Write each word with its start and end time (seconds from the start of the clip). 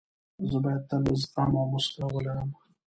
زه 0.49 0.57
باید 0.63 0.83
تل 0.89 1.03
زغم 1.21 1.53
او 1.59 1.65
موسکا 1.71 2.05
ولرم. 2.13 2.49